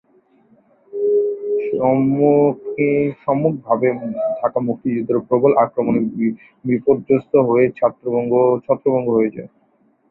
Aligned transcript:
সম্মুখভাগে 3.23 3.89
থাকা 4.41 4.59
মুক্তিযোদ্ধারা 4.67 5.21
প্রবল 5.29 5.51
আক্রমণে 5.63 6.01
বিপর্যস্ত 6.65 7.33
হয়ে 7.47 7.65
ছত্রভঙ্গ 7.79 9.07
হয়ে 9.09 9.33
যান। 9.35 9.49